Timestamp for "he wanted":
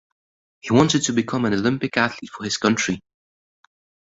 0.61-1.03